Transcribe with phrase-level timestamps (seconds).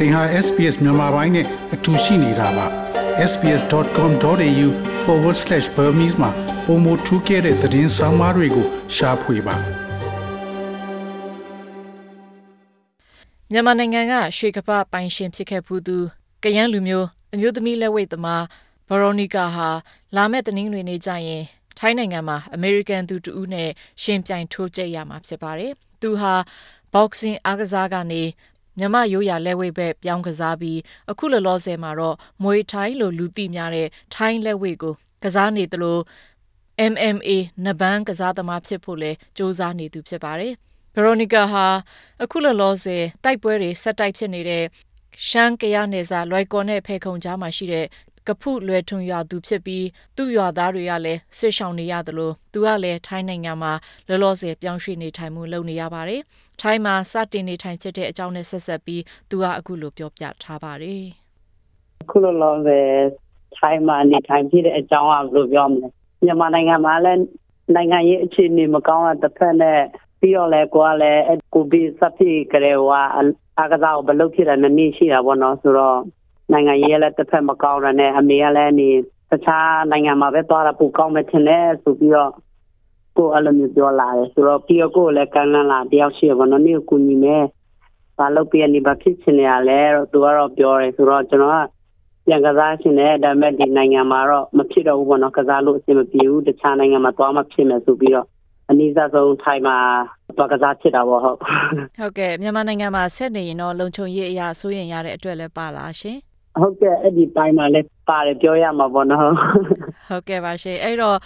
[0.00, 2.66] သင်ဟာ SPS မြန်မာပိုင်းနဲ့အတူရှိနေတာပါ
[3.30, 6.30] sps.com.au/burmese မှာ
[6.66, 9.56] ပုံမထူးခဲ့တဲ့သတင်းစာမားတွေကိုရှားဖွေပါ
[13.52, 15.98] မြန်မာနိုင်ငံကရွှေကပပိုင်ရှင်ဖြစ်ခဲ့ဖူးသူ
[16.42, 18.44] ကယန်းလူမျိုးအမျိုးသမီးလက်ဝိတ်သမား
[18.88, 19.68] ဘရိုနီကာဟာ
[20.16, 21.42] လာမယ့်တနင်္ဂနွေနေ့ကျရင်
[21.78, 23.70] ထိုင်းနိုင်ငံမှာအမေရိကန်သူတဦးနဲ့
[24.02, 26.34] ရှင်ပြိုင်ထိုးကျက်ရမှာဖြစ်ပါတယ်။သူဟာ
[26.94, 28.22] boxing အားကစားကနေ
[28.78, 30.78] မြမရိုးရာလက်ဝိတ်ဘက်ပြောင်းကစားပြီး
[31.10, 34.94] အခုလောလောဆယ်မှာတော့မွေထိုင်းလိုလူသိများတဲ့ထိုင်းလက်ဝိတ်ကို
[35.24, 35.98] ကစားနေသလို
[36.92, 37.30] MMA
[37.64, 40.52] နဘန်းကစားသမားဖြစ်ဖို့လဲစ조사နေသူဖြစ်ပါတယ်။
[40.94, 41.66] ဗရိုနီကာဟာ
[42.22, 44.64] အခုလောလောဆယ်တိုက်ပွဲတွေဆက်တိုက်ဖြစ်နေတဲ့
[45.28, 47.86] ရှမ်းကရနယ်စာလွိုက်ကော်နဲ့ဖေခုံကြားမှာရှိတဲ့
[48.28, 53.72] ကဖုလွယ်ထွန်ရွာသူဖြစ်ပြီးသူ့ရွာသားတွေကလည်းစစ်ဆောင်နေရသလိုသူကလည်းထိုင်းနိုင်ငံမှာ
[54.08, 56.22] လောလောဆယ်ပြောင်းရွှေ့နေထိုင်မှုလုပ်နေရပါတယ်။
[56.60, 61.04] ထိုင်းမှာစတင်နေထိုင်ဖြစ်တဲ့အကြောင်းနဲ့ဆက်ဆက်ပြီးသူကအခုလိုပြောပြထားပါတယ်။
[62.02, 62.88] အခုလောလောဆယ်
[63.56, 65.88] ထိုင်းမှာနေထိုင်ဖြစ်တဲ့အကြောင်းကဘယ်လိုပြောမလဲ။
[66.24, 67.20] မြန်မာနိုင်ငံမှာလည်း
[67.74, 69.80] နိုင်ငံရေးအခြေအနေမကောင်းတဲ့တစ်ဖက်နဲ့
[70.20, 71.22] ပြီးတော့လည်းကိုကလည်း
[71.54, 72.90] ကိုဗစ်စဖြစ်ကြတဲ့ဟို
[73.60, 75.98] အကစားကိုဘလုပ်ဖြစ်တာနည်းနည်းရှိတာပေါ့နော်ဆိုတော့
[76.52, 78.90] နိုင်ငံရေးလည်းတစ်ဖက်မကောင်းတာနဲ့အမေကလည်းနေ
[79.30, 82.32] တခြားနိုင်ငံမှာပဲသွားတာပိုကောင်းမယ်ထင်တယ်ဆိုပြီးတော့
[83.18, 87.36] ကိုအဲ့လိုမျိုးပြောလာတယ်ဆိုတော့ပြီးတော့ကိုလည်းကမ်းလှမ်းလာတယောက်ရှိဘောနော်နေ့ကိုညီမဲ
[88.18, 91.58] ဘာလုပ်ပြနေဘာဖြစ်ချင်နေရလဲတော့သူကတော့ပြောတယ်ဆိုတော့ကျွန်တော်က
[92.26, 98.26] ပြန်ကစားရှင်တယ်ဒါပေမဲ့ဒီနိုင်ငံမှာတော့မဖြစ်တော့ဘူးပေါ့နော်ကစားလို့အဆင်မပြေဘူးတခြားနိုင်ငံမှာသွားမှဖြစ်မယ်ဆိုပြီးတော့
[98.70, 99.76] အနည်းဆုံးထိုင်မှာ
[100.36, 106.18] သွားကစားဖြစ်တာပေါ့ဟုတ်ဟုတ်ကဲ့မြန်မာနိုင်ငံမှာဆက်နေရင်တော့လုံခြုံရေးအရာစိုးရင်ရတဲ့အတွက်လည်းပါလားရှင်
[106.60, 109.22] ဟုတ်ကဲ့အဲ့ဒီပိုင်းမှာလည်းပါတယ်ပြောရမှာပေါ့နော်
[110.08, 111.18] ဟုတ်ကဲ့ပါရှင်အဲ့တော့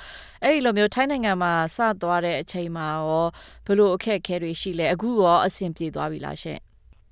[0.44, 3.26] အဲ့ဒီလိုမျိုးထိုင်းနိုင်ငံမှာစသွားတဲ့အချိန်မှာရော
[3.66, 6.58] ဘယ်လိုအခက်အခဲတွေရှိလဲအခုရောအဆင်ပြေသွားပြီလားရှင်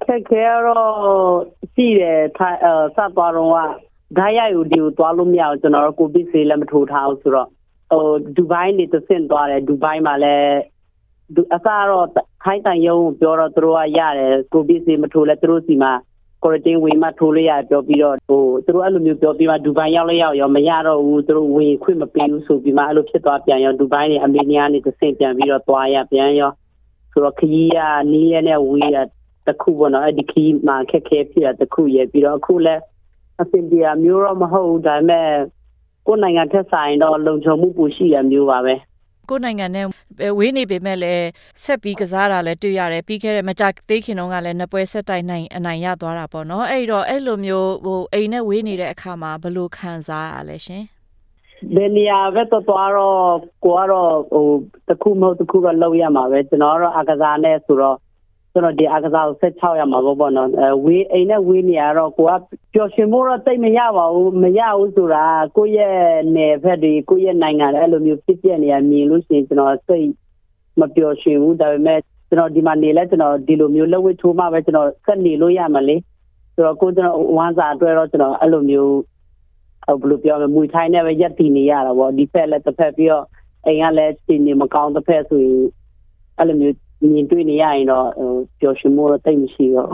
[0.06, 0.88] ခက်ခဲတော့
[1.75, 3.58] ရှိတယ်ထိုင်းအစသွားတော့က
[4.16, 7.48] ဓာတ်ရိုက်ကိုဒီကိုသွားလို့မရဘူးကျွန်တော်တို့ကိုဗစ်ဆေးလည်းမထိုးထားဘူးဆိုတော့
[7.91, 8.04] ဟို
[8.37, 10.56] ဒူဘိုင်းနေသဆင့်သွားတယ်ဒူဘိုင်းမှာလည်း
[11.54, 12.06] အစားတော့
[12.44, 15.93] ခိုင်းတန်ရုံပြောတော့သူတို့ကရတယ်ကိုဗစ်ဆေးမထိုးလဲသူတို့စီမှာ
[16.43, 26.53] quarantine ဝင်မှထိုးလိုက်ရပြောပြီးတော့ဟိုသူတို့အဲ့လိုမျိုးပြောပြီးမှဒူဘိုင်းရောက်လိုက်ရောက်ရောမရတော့ဘူးသူတို့ဝင်ခွင့်မပေးဘူးဆိုပြီးမှအဲ့လိုဖြစ်သွားပြန်ရောဒူဘိုင်းနေအမေနီယာနေသဆင့်ပြန်ပြီးတော့သွားရပြန်ရော
[27.12, 27.78] ဆိုတော့ခကြီးက
[28.12, 28.97] နီးရနဲ့ဝေးရ
[29.47, 32.75] တခုပေါ့နော်အဲ့ဒီခကြီးမှာခက်ခဲဖြစ်ရတခုရပြီးတော့အခုလဲ
[33.41, 35.28] အစင်ပြမျိုးတော့မဟုတ်ဘူးဒါပေမဲ့
[36.06, 38.75] ကိုယ်နိုင်ငံထက်ဆိုင်တော့လုံခြုံမှုပူရှိရမျိုးပါပဲ
[39.28, 39.87] ကိုယ်နိုင်ငံနဲ့
[40.39, 41.27] ဝေးနေပေမဲ့လည်း
[41.65, 50.84] ဆက်ပြီးကစားတာလည်းတွေ့ရတယ်ပြီးခဲ့တဲ့မကြသေးခင်တုန်းကလည်းနှစ်ပွဲဆက်တိုက်နိုင်အနိုင်ရသွားတာပေါ့နော်အဲ့တော့အဲ့လိုမျိုးဟိုအိမ်နဲ့ဝေးနေတဲ့အခါမှာဘယ်လိုခံစားရလဲရှင်
[51.75, 52.91] ဘယ်နေရာပဲတော့တော့
[53.65, 54.47] ကိုကတော့ဟို
[54.88, 57.97] တခုမဟုတ်တခုတော့လောက်ရမှာပဲကျွန်တော်တော့အကစားနဲ့ဆိုတော့
[58.58, 62.32] ကျွန်တော်ဒီအကစားကို16ရမှာပေါ့ပေါ့နော်အဲဝေးအိမ်နဲ့ဝေးနေရတော့ကိုက
[62.72, 65.24] ပျော်ရွှင်ဖို့တော့တိတ်မရပါဘူးမရဘူးဆိုတာ
[65.56, 70.08] ကိုယ့်ရဲ့နယ်ဖက်တွေကိုယ့်ရဲ့နိုင်ငံအဲ့လိုမျိုးဖြစ်ပြနေရမြင်လို့ရှိရင်ကျွန်တော်စိတ်
[70.80, 75.96] မပျော်ရွှင်ဘူးဒါပေမဲ့ကျွန်တော်ဒီမှာနေလဲကျွန်တော်ဒီလိုမျိုးလက်ဝဲထိုးမှပဲကျွန်တော်ဆက်နေလို့ရမှာလေ
[76.54, 78.94] ဆိုတော့ကိုကျွန်တော်ဝမ်းစာအတွက်တော့ကျွန်တော်အဲ့လိုမျိုး
[80.00, 83.25] ဘယ်လိုပြောမလဲမွေထိုင်းနဲ့ပဲရက်တည်နေရတာပေါ့ဒီဖက်လည်းတစ်ဖက်ပြီးတော့
[83.66, 85.60] အိမ်ကလည်းစီနေမကောင်းတစ်ဖက်ဆိုရင်
[86.38, 88.06] အဲ့လိုမျိုး မြင်တွေ့နေရရင်တော့
[88.60, 89.88] ပျော်ရွှင်မှုတော့တိတ်မရှိတော့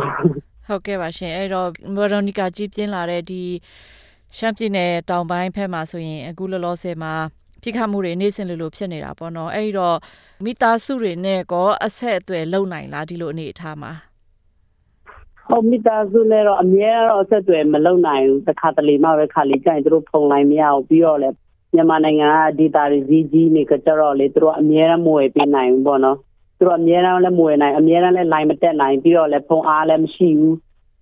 [0.66, 3.42] ဟုတ်ကဲ့ပါရှင်အဲ့တော့မေရိုနီကာကြီးပြင်းလာတဲ့ဒီ
[4.36, 7.14] ရှမ်းပြည်နယ်တောင်ပိုင်းဖက်မှာဆိုရင်အခုလောလောဆယ်မှာ
[7.62, 9.96] ပြစ်ခတ်မှုတွေနေ့စဉ်လိုလိုဖြစ်နေတာပေါ့နော်အဲ့တော့
[10.44, 13.92] မိသားစုတွေနဲ့ကောအဆက်အသွယ်လုံနိုင်လားဒီလိုအနေအထားမှာ
[15.48, 21.36] ဟုတ်မိသားစုနဲ့တော့အများတော့အဆက်အသွယ်မလုံနိုင်ဘူးတစ်ခါတလေမှပဲခါလေးကြရင်တို့ဖုန်လိုက်မရဘူးပြီးတော့လည်း
[21.74, 26.18] မြန်မာနိုင်ငံကဒေတာတွေကြီးကြီးနေကြတော့လေတို့အများရမွေပေးနိုင်ဘူးပေါ့နော်
[26.58, 30.56] သူတို့အများအားလည်းမွေနိုင်အများအားလည်း line မတက်နိုင်ပြီးတော့လည်းဖုန်းအားလည်းမရှိဘူး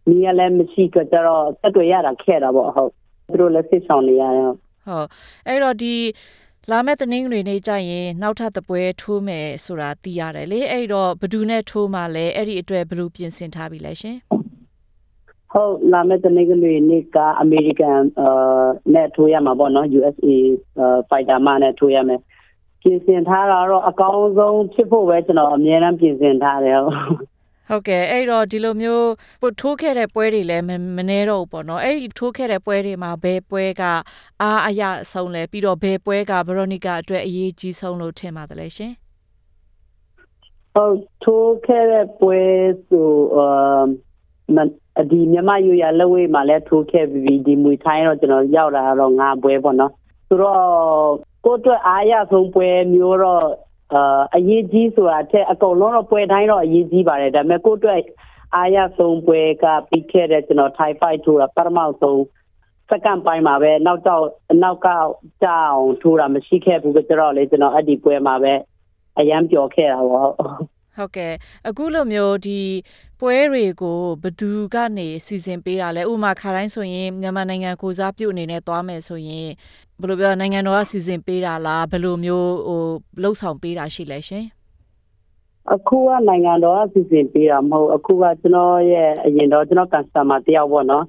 [0.09, 2.91] နီးရလည်းမရှိကြတော့ဆက်တွေ့ရတာခဲ့တာပေါ့ဟုတ်
[3.29, 4.55] သူတို့လည်းစစ်ဆောင်နေရတယ်ဟု
[5.01, 5.07] တ်
[5.49, 5.95] အဲ့တော့ဒီ
[6.71, 14.17] လာမယ့်တနင်္ဂနွေနေ့ကျရင်နောက်ထပ်တပွဲထိုးမယ်ဆိုတာသိရတယ်လေအဲ့တော့ဘဒူနဲ့ထိုးမှလည်းအဲ့ဒီအတွက်ဘယ်လိုပြင်ဆင်ထားပြီလဲရှင်
[15.53, 20.29] ဟုတ်လာမယ့်တနင်္ဂနွေနေ့ကအမေရိကန်အာနဲ့ထိုးရမှာပေါ့နော် USA
[21.09, 22.21] fighter မနဲ့ထိုးရမယ်
[22.83, 26.97] ပြင်ဆင်ထားတာတော့အကောင်းဆုံးဖြစ်ဖို့ပဲကျွန်တော်အများအားပြင်ဆင်ထားတယ်ဟုတ်
[27.69, 29.09] ဟုတ်ကဲ့အဲ့တော့ဒီလိုမျိုး
[29.41, 30.65] ပို့ထိုးခဲ့တဲ့ပွဲတွေလည်း
[30.97, 33.83] မနှဲတော့ဘူးပေါ့နော်အဲ့ဒီထိုးခဲ့တဲ့ပွဲတွေမှာဘယ်ပွဲက
[34.43, 34.83] အားအရ
[35.13, 38.93] ဆုံးလဲပြီးတော့ဘယ်ပွဲကဗရိုနီကာအတွက်အရေးကြီးဆုံးလို့ထင်ပါတယ်လေရှင်
[40.75, 42.41] ဟုတ်ထိုးခဲ့တဲ့ပွဲ
[42.89, 43.11] ဆို
[45.01, 49.93] အဒီမြန်မာယူရလက်ဝဲမှာလည်းထိုးခဲ့ပြီးဒီမွေထိုင်းတော့ကျွန်တော်ရောက်လာတော့ငါပွဲပေါ့နော်
[50.29, 50.63] ဆိုတော့
[51.45, 53.47] ကိုအတွက်အားရဆုံးပွဲမျိုးတော့
[53.95, 58.01] အာအရေးကြီးဆိုတာတဲ့အကုန်လုံးတော့ပွဲတိုင်းတော့အရေးကြီးပါတယ်ဒါပေမဲ့ကိုအတွက်
[58.55, 62.23] အားရဆုံးပွဲကပြီးခဲ့တဲ့ကျွန်တော်ထိုင်ဖိုက်ထိုးတာပထမဆုံး
[62.91, 64.25] စက္ကန့်ပိုင်းမှာပဲနောက်တော့
[64.63, 64.89] နောက်က
[65.43, 68.55] ကြောင်ထိုးတာမရှိခဲ့ဘူးကြတော့လေကျွန်တော်အဲ့ဒီပွဲမှာပဲ
[69.19, 70.31] အရန်ပျော်ခဲ့တာပေါ့
[70.97, 71.33] ဟုတ်ကဲ့
[71.69, 72.61] အခုလိုမျိုးဒီ
[73.21, 79.49] ပွဲတွေကိုဘသူကနေစီစဉ်ပေးတာလဲဥပမာခါတိုင်းဆိုရင်မြန်မာနိုင်ငံကိုစားပြုအနေနဲ့သွားမယ်ဆိုရင်
[80.03, 82.83] ဘယ်လိုပြောနိုင်ငံတော်ကစီစဉ်ပေးတာလားဘယ်လိုမျိုးဟို
[83.23, 84.47] လှုပ်ဆောင်ပေးတာရှိလဲရှင်
[85.75, 91.05] အခုကနိုင်ငံတော်ကစီစဉ်ပေးတာမဟုတ်အခုကကျွန်တော်ရဲ့အရင်တော့ကျွန်တော် customer တယောက်ပေါ့နော်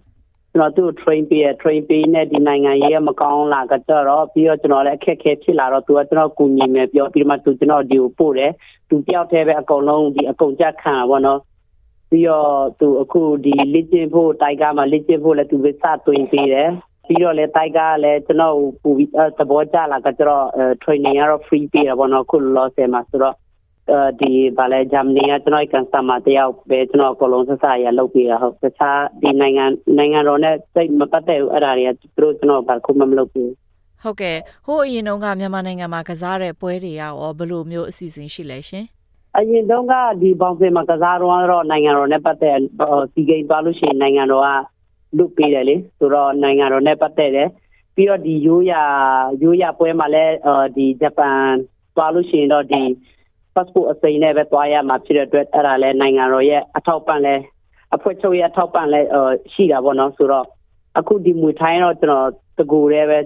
[0.52, 8.52] ကျွန်တော်သူ့ train ပေးရ train ပေးနဲ့ဒီနိုင်ငံရေးမကောင်းလာကြတော့ပြီးတော့ကျွန်တော်လည်းအခက်အခဲဖြစ်လာတော့သူကကျွန်တော်ကူညီမယ်ပြောပြီးမှသူကျွန်တော်ဒီကိုပို့တယ်
[8.90, 11.40] သူတယောက်တည်းပဲအကုန်လုံးဒီအကုန်ကြခံတာပေါ့နော်
[12.10, 16.70] ပြီးတော့သူအခုဒီလက်ကျင်ဖို့တိုက်ကမှလက်ကျင်ဖို့လည်းသူပဲစသွင်းပေးတယ်
[17.08, 20.46] ပြီးတော့လည်းတိုက်ကလည်းကျွန်တော်ပူပြီးသဘောကျလာကြတော့
[20.84, 23.36] training ကတော့ free ပေးတာပေါ့နော်ခုလောဆယ်မှာဆိုတော့
[24.20, 29.66] ဒီဘာလဲဂျမ်နီကကျွန်တော်ကန်စမာတယောက်ပဲကျွန်တော်အကုန်လုံးဆက်စားရလုပ်ပေးတာဟုတ်တခြားဒီနိုင်ငံ
[29.98, 33.52] နိုင်ငံတော်နဲ့စိတ်မပတ်သက်ဘူးအဲ့ဒါတွေကသူတို့ကျွန်တော်ဘာခုမှမလုပ်ဘူး
[34.04, 38.86] ဟုတ်ကဲ့ဟိုအရင်တုန်းကမြန်မာနိုင်ငံမှာကစားတဲ့ပွဲတွေရောဘယ်လိုမျိုးအစီအစဉ်ရှိလဲရှင်
[39.38, 42.58] အရင်တုန်းကဒီဘောင်စင်မှာကစားတော့တော့နိုင်ငံတော်နဲ့ပတ်သက်
[43.14, 44.50] စီဂိမ်းသွားလို့ရှိရင်နိုင်ငံတော်က
[45.18, 47.50] လုပေးတယ်လေဆိုတော့နိုင်ငံတော်နဲ့ပတ်သက်တယ်
[47.96, 48.74] ပြီးတော့ဒီရိုးရ
[49.44, 50.36] ရိုးရပွဲမှာလည်း
[50.76, 51.38] ဒီဂျပန်
[51.96, 52.82] သွားလို့ရှိရင်တော့ဒီ
[53.56, 57.36] passport အစိမ်းနဲ့ပဲသွားရမှာဖြစ်တဲ့အတွက်အဲ့ဒါလည်းနိုင်ငံတော်ရဲ့အထောက်ပံ့လဲ
[57.96, 59.00] အဖွဲ့ချုပ်ရဲ့အထောက်ပံ့လဲ
[59.54, 60.46] ရှိတာပေါ့နော်ဆိုတော့
[61.00, 62.28] အခုဒီမွေထိုင်းတော့ကျွန်တော်
[62.58, 63.20] တကူတည်းပဲ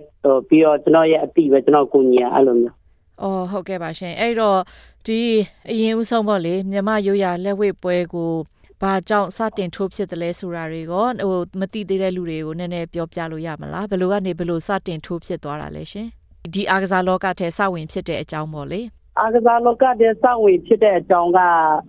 [0.50, 2.76] ပြီးတော့ကျွန်တော်ရဲ့အတိပဲကျွန်တော်ကိုညီရအဲ့လိုမျိုး
[3.22, 4.60] အော်ဟုတ်ကဲ့ပါရှင်အဲ့တော့
[5.08, 5.20] ဒီ
[5.72, 8.32] အရင်ဦးဆုံးပေါ့လေမြမရိုးရလက်ဝဲပွဲကို
[8.82, 16.08] ဘာကြောင့်စတင်ထိုးဖြစ်တယ်လဲဆိုတာတွေကိုဟိုမသိသေးတဲ့လူတွေကိုနည်းနည်းပြောပြလို့ရမလားဘယ်လိုကနေဘယ်လိုစတင်ထိုးဖြစ်သွားတာလဲရှင်
[16.54, 18.82] ဒီအားကစားလောကထဲစဝင်ဖြစ်တဲ့အကြောင်းပေါ့လေ
[19.20, 21.40] အားကစားလောကတဲ့စဝင်ဖြစ်တဲ့အကြောင်းက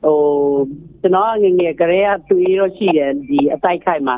[0.04, 0.18] ဟို
[1.00, 4.16] ကျွန်တော်ငငယ်ကလေးကသူရတော့ရှိတယ်ဒီအတိုက်ခိုက်မှာ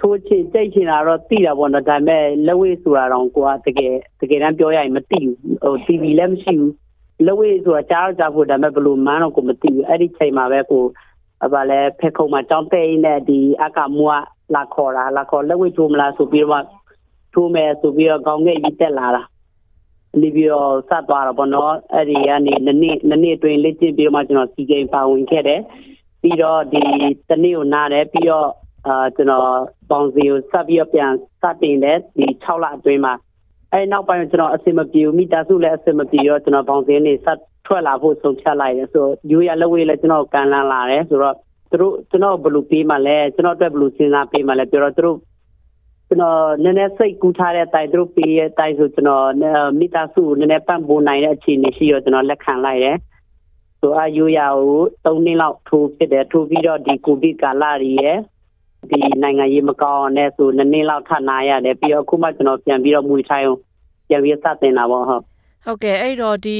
[0.00, 6.74] ထိုးချင်တိတ်ချင်တာတော့သိတာပေါ့နော်ဒါပေမဲ့လက်ဝဲဆိုတာတော့ကိုကတကယ်တကယ်တမ်းပြောရရင်မသိဘူးဟို TV လည်းမရှိဘူး
[7.26, 10.82] လက်ဝဲဆိုတာကြားတော့ကြားဖို့ဒါပေမဲ့ဘလို့မန်းတော့ကိုမသိဘူးအဲ့ဒီချိန်မှာပဲကို
[11.44, 14.24] အပါလဲဖက်ခုံမှာကြောင်းတဲ့နဲ့ဒီအကမွား
[14.54, 16.64] လာခေါ်တာလာခေါ်လက်ဝဲထိုးမလားဆိုပြီးတော့
[17.34, 19.22] ထိုးမယ်ဆိုပြီးတော့ခေါင်းငယ်ကြီးတက်လာတာ
[20.20, 25.60] နေပြီးတော့စသွားတော့ဘောနော်အဲ့ဒီကနေနနေ့နနေ့တွင်လက်ကျင့်ပြီးတော့မှကျွန်တော်စီဂိမ်းပါဝင်ခဲ့တယ်
[26.22, 26.80] ပြီးတော့ဒီ
[27.28, 28.48] တနေ့ကိုနားတယ်ပြီးတော့
[28.86, 29.48] အာကျွန်တော်
[29.90, 31.10] ပေါင်စီကိုဆက်ပြီးတော့ပြန်
[31.40, 33.14] စတင်တယ်ဒီ6လအတွင်းမှာ
[33.72, 41.36] အဲနောက်ပိုင်းကျွန်တော်အစင်မပြေဘူးမိသားစုလည်းအစင်မပြေတော့ကျွန်တော်ပေါင်စီနေဆက် ထွက်လာဖို့ဆုံးဖြတ်လိုက်တယ်ဆိုရိုးရလက်ဝေးလည်းကျွန်တော်ကန်လန်းလာတယ်ဆိုတော့
[41.70, 45.18] သူတို့ကျွန်တော်ဘယ်လိုပေးမှလဲကျွန်တော်အတွက်ဘယ်လိုစဉ်းစားပေးမှလဲပြောတော့သူတို့
[46.08, 49.26] ကျွန်တော်နည်းနည်းစိတ်ကူးထားတဲ့အတိုင်းသူတို့ပေးရဲ့အတိုင်းဆိုကျွန်တော်
[49.78, 52.98] မိသားစုနည်းနည်းပံ့ပိုးနိုင်တဲ့အခြေအနေရှိတော့ကျွန်တော်လက်ခံလိုက်တယ်
[53.80, 58.18] ဆိုအယူရကို3နှစ်လောက်ထိုးဖြစ်တယ်ထိုးပြီးတော့ဒီကိုဗစ်ကာလရီရဲ့
[58.90, 63.60] ဒီနိုင်ငံရေးမကောင်းနဲ့ဆိုနှစ်နှစ်လောက်ထနာရတယ်ပြီးတော့အခုမှကျွန်တော်ပြန်ပြီးတော့မွေထိုင်းအောင်
[64.08, 65.22] ပြန်ပြီးစတင်တာပေါ့ဟုတ်
[65.64, 66.58] ဟုတ်ကဲ့အဲ့တော့ဒီ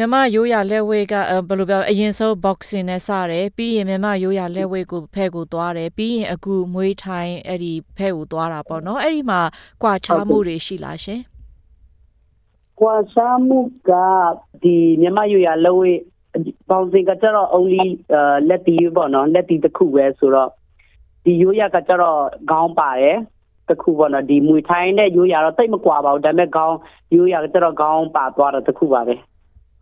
[0.00, 1.14] မြန်မာရိုးရလက်ဝဲက
[1.48, 9.40] ဘယ်လိုပြောအရင်ဆုံး boxing နဲ့စတယ်ပြီးရင်မြန်မာရိုးရလက်ဝဲကိုဖဲကိုသွားတယ်ပြီးရင်အခုမွေးထိုင်းအဲ့ဒီဖဲကိုသွားတာပေါ့နော်အဲ့ဒီမှာ
[9.82, 11.20] ကွာခြားမှုတွေရှိလားရှင်
[12.80, 13.58] ကွာခြားမှု
[13.90, 13.92] က
[14.62, 15.90] ဒီမြန်မာရိုးရလက်ဝဲ
[16.68, 17.84] ပေါင်းစင်ကကြတော့ only
[18.48, 20.50] လက်တီပေါ့နော်လက်တီတစ်ခုပဲဆိုတော့
[21.24, 22.20] ဒီရိုးရကကြတော့
[22.50, 23.18] ခေါင်းပါတယ်
[23.68, 26.76] တခုပေါ့နော်ဒီမွေထိုင်းနဲ့ရိုးရတော့တိတ်မကွာပါဘူးဒါပေမဲ့ခေါင်း
[27.14, 29.16] ရိုးရကကြတော့ခေါင်းပါသွားတော့တခုပါပဲ။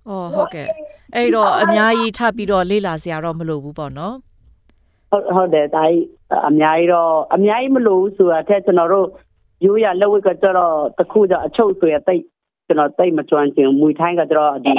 [0.09, 0.67] အော်ဟုတ်ကဲ့။
[1.17, 4.15] အဲ့တော့အများကြီးထပ်ပြီးတော့လေ့လာစရာတော့မလိုဘူးပေါ့နော်
[5.11, 6.05] ဟုတ်ဟုတ်တယ်ဒါကြီး
[6.49, 9.09] အများကြီးတော့အများကြီးမလို့ဆိုတာတဲ့ကျွန်တော်တို့
[9.65, 12.23] ရိုးရလက်ဝက်ကကြတော့တခုကြအချုပ်ဆွဲတိတ်
[12.67, 14.75] ကျွန်တော်တိတ်မကျွမ်းကျင်မွေထိုင်းကကြတော့ဒီ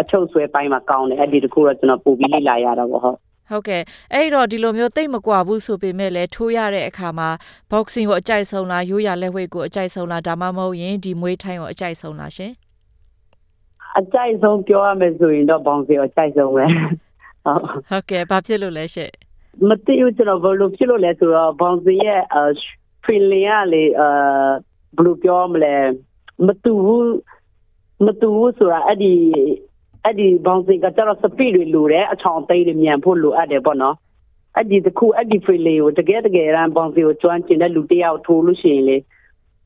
[0.00, 3.18] အချုပ်ဆွဲပိုင်းမှာကောင်းတယ်အဲ့ဒီတခုတော့ကျွန်တော်ပို့ပြီးလေ့လာရတာပေါ့ဟုတ်။
[3.50, 3.82] ဟုတ်ကဲ့။
[4.14, 7.28] အဲ့တော့ဒီလိုမျိုးတိတ်မကွာဘူးဆိုပေမဲ့လည်းထိုးရတဲ့အခါမှာ
[7.70, 12.52] boxing ကိုအကြိုက်ဆုံးလားရိုးရလက်ဝဲကိုအကြိုက်ဆုံးလားဒါမှမဟုတ်ရင်ဒီမွေးထိုင်းကိုအကြိုက်ဆုံးလားရှင်
[13.98, 16.64] အကြိုက်ဆုံးပြောရမယ်ဆိုရင်တော့ဘောင်စီအကြိုက်ဆုံးပဲ
[17.44, 19.12] ဟုတ်။ဟုတ်ကဲ့ဘာဖြစ်လို့လဲရှင့်
[19.68, 22.22] မသိဘူးကျွန်တော်ဘယ်လိုဖြစ်လို့လဲဆိုတော့ဘောင်စီရဲ့
[23.04, 24.08] feeling ကလေအဲ
[24.96, 25.74] ဘယ်လိုပြောမလဲ
[26.46, 27.14] မတူဘူး
[28.06, 29.12] မတူဘူးဆိုတာအဲ့ဒီ
[30.04, 33.96] အဲ့ဒီဘောင်စီကကျတော့ speed တွေလိုတယ်အချောင်သိမ်းတွေမြန်ဖို့လိုအပ်တယ်ပေါ့နော်
[34.56, 38.96] အဲ့ဒီတခုအဲ့ဒီ feeling ကိုတကယ်တကယ်ရန်ဘောင်စီကိုကျွမ်းကျင်တဲ့လူတစ်ယောက်ထိုးလို့ရှိရင်လေ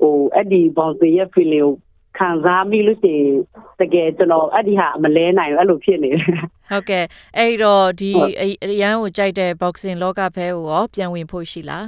[0.01, 1.73] ဟိုအဲ့ဒီဘောင်စီရဲ့ feeling ကို
[2.19, 3.33] ခံစားမိလို့ရှိရင်
[3.81, 6.23] တကယ်ကျွန်တော်အဲ့ဒီဟာမလဲနိုင်ဘူးအဲ့လိုဖြစ်နေတယ်။
[6.71, 7.05] ဟုတ်ကဲ့။
[7.39, 8.11] အဲ့တော့ဒီ
[8.65, 11.87] အရန်ကိုကြိုက်တဲ့ boxing လောကဖဲကိုရောပြန်ဝင်ဖို့ရှိလား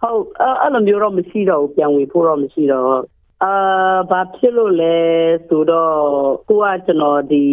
[0.00, 0.22] ဟုတ်
[0.62, 2.96] အဲ့လိုမျိုးတော့မရှိတော့ဘူးပြန်ဝင်ဖို့တော့မရှိတော့
[3.44, 3.52] အာ
[4.10, 4.96] ဘာဖြစ်လို့လဲ
[5.48, 5.96] ဆိုတော့
[6.48, 7.44] ကိုကကျွန်တော်ဒီ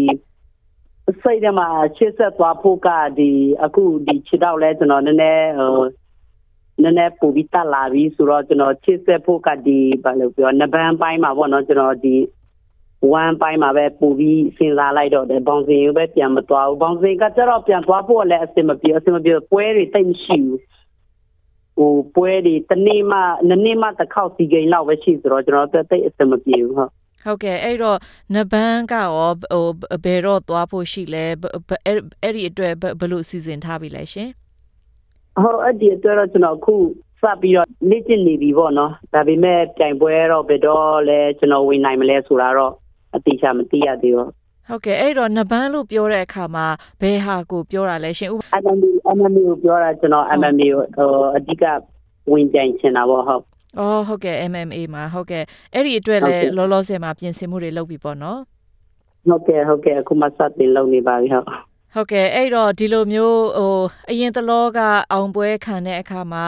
[1.21, 3.31] စိတ်ထဲမှာချစ်ဆက်သွားဖို့ကဒီ
[3.63, 5.73] အခုဒီခြေတော့လဲကျွန်တော်နည်းနည်းဟို
[6.81, 12.15] နည်းနည်းပူပြီးတက်လာပြီဆိုတော့ကျွန်တော်ချစ်ဆက်ဖို့ကဒီဘာလို့ပြောနဘန်ပိုင်းမှာပေါ့နော်ကျွန်တော်ဒီ
[13.11, 20.59] ဝမ်ပိုင်းမှာပဲပူပြီးစဉ်းစားလိုက်တော့တယ်ဘောင်စင်ကိုပဲပြန်မသွားဘူးဘောင်စင်ကကျတော့ပြန်သွားဖို့လည်းအဆင်မပြေအဆင်မပြေပွဲတွေတိတ်မရှိဘူး
[21.77, 26.91] ဟိုပွဲတွေတနေ့မှနှစ်နေ့မှတစ်ခေါက်စီကိန်းလောက်ပဲရှိဆိုတော့ကျွန်တော်တို့တိတ်အဆင်မပြေဘူးဟုတ်
[27.23, 27.97] ဟုတ်ကဲ့အဲ့တော့
[28.35, 29.67] နဘန်ကရောဟို
[30.03, 31.25] ဘယ်တော့သွားဖို့ရှိလဲ
[32.23, 34.29] အဲ့ဒီအတွက်ဘယ်လိုစီစဉ်ထားပြီလဲရှင်
[35.41, 36.75] ဟုတ်အဲ့ဒီအတွက်တော့ကျွန်တော်အခု
[37.21, 42.73] စပြီးတော့လေ့ကျင့်နေပြီပေါ့နော်ဒါပေမဲ့ပြိုင်ပွဲတော့ဘယ်တော့လဲကျွန်တော်ဝင်နိုင်မလဲဆိုတာတော့
[43.15, 44.29] အတိအကျမသိရသေးဘူး
[44.67, 46.65] ဟုတ်ကဲ့အဲ့တော့နဘန်လို့ပြောတဲ့အခါမှာ
[47.01, 51.63] ဘယ်ဟာကိုပြောတာလဲရှင်ဥ MMA MMA ကိုပြောတာကျွန်တော် MMA ကိုဟိုအဓိက
[52.31, 53.43] ဝင်ပြိုင်ချင်တာပေါ့ဟုတ်
[53.79, 58.39] အော်ဟုတ်ကဲ့ MMA မှာဟုတ်ကဲ့အဲ့ဒီအတွက်လည်းလောလောဆယ်မှာပြင်ဆင်မှုတွေလုပ်ပြီပေါ့နော်
[59.29, 61.47] ဟုတ်ကဲ့ဟုတ်ကဲ့အခုမှစတင်လုပ်နေပါပြီဟုတ်
[61.95, 63.77] ဟုတ်ကဲ့အဲ့တော့ဒီလိုမျိုးဟို
[64.09, 64.79] အရင်တလောက
[65.11, 66.45] အောင်ပွဲခံတဲ့အခါမှာ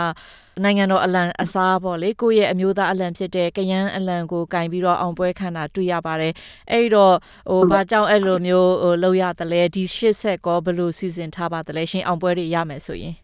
[0.63, 6.33] နိုင်ငံတော်အလံအစားပေါ့လေကိုယ့်ရဲ့အမျိုးသားအလံဖြစ်တဲ့ကယန်းအလံကိုကင်ပြီးတော့အောင်ပွဲခံတာတွေ့ရပါတယ်
[6.71, 7.15] အဲ့တော့
[7.49, 13.15] ဟိုဘာကြောင့်အဲ့လိုမျိုးဟိုလောက်ရတယ်လဲဒီရှစ်ဆက်ကောဘယ်လိုစီစဉ်ထားပါသလဲရှင်အောင်ပွဲတွေရမယ်ဆိုရင်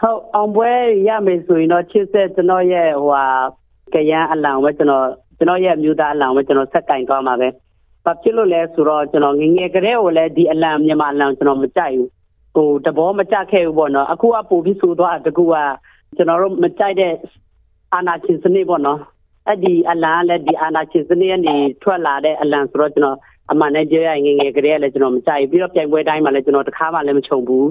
[0.00, 0.70] ဟုတ်အောင်ပွဲ
[1.08, 3.24] ရမယ်ဆိုရင်တော့ချစ်ဆက်ကျွန်တော်ရဲ့ဟိုဟာ
[3.94, 5.06] ကရန်အလောင်ပဲကျွန်တော်
[5.38, 7.48] ကျွန်တော်ရဲ့အမျိုးသားအလောင်ပဲကျွန်တော်ဆက်ကင်သွားမှာပဲ
[8.08, 12.08] ဘာဖြစ်လို့လဲဆိုတော့ကျွန်တော်ငငယ်ကလေးကိုလည်းဒီအလံမြန်မာအလံကျွန်တော်မကြိုက်ဘူး
[12.54, 15.54] ဟိုတဘောမကြခဲ့ဘူးပေါ့နော်အခုကပို့ပြီးဆိုတော့တကူက
[16.16, 17.12] ကျွန်တော်တို့မကြိုက်တဲ့
[17.94, 19.00] အာနာချင်းစနစ်ပေါ့နော်
[19.46, 23.18] အဲ့ဒီအလံလည်းဒီအာနာချင်းစနစ်ကနေထွက်လာတဲ့အလံဆိုတော့ကျွန်တော်
[23.50, 27.68] အမှန်နဲ့ပြောရရင်ငငယ်ကလေးကလည်းကျွန်တော်မကြိုက်ဘူးပြီးတော့ပြိုင်ပွဲတိုင်းမှာလည်းကျွန်တော်တခါမှလည်းမချုံဘူး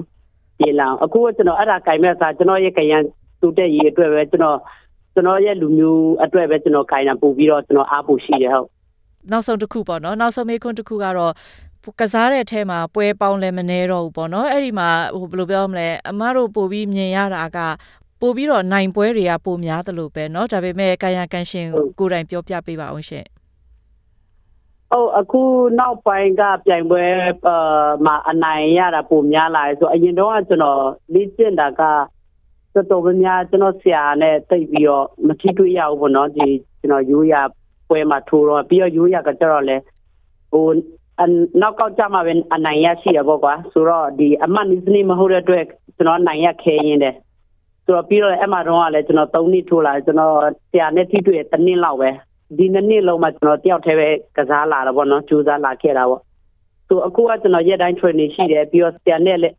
[0.58, 3.02] ပြေလောင်အခုကကျွန်တော်အဲ့ဒါကင်မဲ့စားကျွန်တော်ရဲ့ကရန်
[3.40, 4.58] တူတဲ့ရေးအတွက်ပဲကျွန်တော်
[5.14, 8.68] ကျွန်တော်ရဲ့လူမျိုးအတွက်ပဲကျွန်တော်ကင်တာပို့ပြီးတော့ကျွန်တော်အားပို့ရှိတယ်ဟုတ်
[9.31, 11.33] နောက်ဆုံးတစ်ခုပေါ့နော်နောက်ဆုံးမေးခွန်းတစ်ခုကတော့
[11.99, 17.59] ကစားတဲ့အထဲမှာပွဲပေါင်းလည်းမနေတော့ဘူးပေါ့နော်အဲ့ဒီမှာဟိုဘယ်လိုပြောမလဲအမတို့ပို့ပြီးမြင်ရတာက
[18.21, 21.67] ပို့ပြီးတော့နိုင်ပွဲတွေကပိုများတယ်လို့ပဲเนาะဒါပေမဲ့ကာယကံရှင်
[21.99, 23.25] ကိုယ်တိုင်ပြောပြပေးပါအောင်ရှင်
[24.91, 25.41] ဟုတ်အခု
[25.79, 27.03] နောက်ပိုင်းကပြိုင်ပွဲ
[27.47, 30.83] အာမှာအနိုင်ရတာပုံများလာတယ်ဆိုအရင်တော့ကကျွန်တော်
[31.13, 31.81] လေ့ကျင့်တာက
[32.73, 36.47] တော်တော်များများကျွန်တော်ဆရာနဲ့တိတ်ပြီးတော့မထိတွေ့ရဘူးပေါ့နော်ဒီ
[36.79, 37.35] ကျွန်တော်ရိုးရ
[37.88, 39.76] ပွဲမှာထိုးတော့ပြီးတော့ရိုးရကကြတော့လဲ
[40.52, 40.66] ဟို
[41.60, 45.64] နောက်ကောက်ကြမှာပဲအနိုင်ရရှိရပေါ့ကွာဆိုတော့ဒီအမှတ်နည်းစနစ်မဟုတ်တဲ့အတွက်
[45.96, 47.14] ကျွန်တော်နိုင်ရခဲရင်းတယ်
[47.84, 50.34] ဆိုတော့ပြီးတော့အဲ့မှာတော့ကလည်းကျွန်တော်၃နှစ်ထိုးလာကျွန်တော်
[50.70, 52.10] ဆရာနဲ့ထိတွေ့တစ်နှစ်လောက်ပဲ
[52.56, 56.22] ဒီနှစ်နှစ်လုံးမှာကျွန်တော်တယောက်တည်းပဲကစားလာတာပေါ့နော်ကြိုးစားလာခဲ့တာပေါ့
[56.88, 59.56] ဆိုအခုကကျွန်တော်ရက်တိုင်း training ရှိတယ်ပြီးတော့ဆရာနဲ့လည်း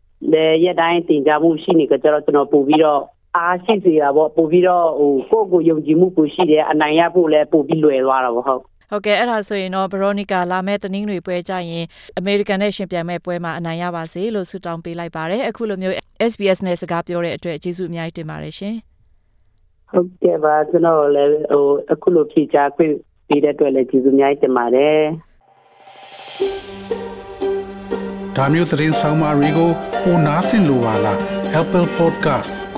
[0.64, 3.02] ရက်တိုင်းတင်ကြမှုရှိနေကြတော့ကျွန်တော်ပို့ပြီးတော့
[3.38, 4.86] အားရှိစေတာပေါ့ပို့ပြီးတော့
[5.30, 11.86] ဟိုကိုယ့်ကိုယုံကြည်မှုပိုရှိတယ်အနိုင်ရဖို့လည်းပို့ပြီးလွယ်သွားတာပေါ့ဟုတ်ဟုတ်ကဲ့အဲ့ဒါဆိုရင်တော့ဗရိုနီကာလာမဲ့တနင်္ဂနွေပွဲကြရင်
[12.18, 15.96] အမေရိကန်နဲ့ရှင်ပြိုင်မဲ့ပွဲမှာအနိုင်ရပါစေလို့ဆုတောင်းပေးလိုက်ပါတယ်အခုလိုမျိုး
[16.32, 18.76] SBS နဲ့စကားပြောတဲ့အတွက်ကျေးဇူးအများကြီးတင်ပါတယ်ရှင်
[19.92, 22.94] ဟုတ်ကဲ့ပါကျွန်တော်လည်းဟိုအခုလိုဖြေချခွင့်
[23.28, 25.02] ပေးတဲ့အတွက်လည်းကျေးဇူးအများကြီးတင်ပါတယ်
[28.36, 29.70] ဒါမျိုးသတင်းဆောင်မတွေကို
[30.04, 31.18] ပိုနားဆင်လိုပါလား
[31.62, 32.59] Apple Podcast